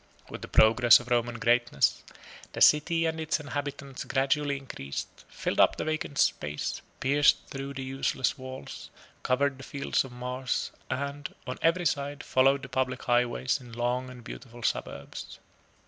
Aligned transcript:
With 0.31 0.41
the 0.41 0.47
progress 0.47 0.99
of 0.99 1.11
Roman 1.11 1.37
greatness, 1.37 2.01
the 2.53 2.59
city 2.61 3.05
and 3.05 3.19
its 3.19 3.39
inhabitants 3.39 4.03
gradually 4.03 4.57
increased, 4.57 5.25
filled 5.29 5.59
up 5.59 5.75
the 5.75 5.83
vacant 5.83 6.17
space, 6.17 6.81
pierced 6.99 7.45
through 7.45 7.75
the 7.75 7.83
useless 7.83 8.35
walls, 8.35 8.89
covered 9.21 9.59
the 9.59 9.63
field 9.63 9.93
of 10.03 10.11
Mars, 10.11 10.71
and, 10.89 11.31
on 11.45 11.59
every 11.61 11.85
side, 11.85 12.23
followed 12.23 12.63
the 12.63 12.67
public 12.67 13.03
highways 13.03 13.61
in 13.61 13.73
long 13.73 14.09
and 14.09 14.23
beautiful 14.23 14.63
suburbs. 14.63 15.37